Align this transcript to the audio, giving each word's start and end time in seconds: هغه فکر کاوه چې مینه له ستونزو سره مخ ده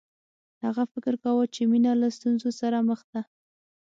هغه 0.65 0.83
فکر 0.93 1.13
کاوه 1.23 1.43
چې 1.53 1.61
مینه 1.71 1.91
له 2.01 2.07
ستونزو 2.17 2.49
سره 2.61 2.77
مخ 2.89 2.99
ده 3.11 3.21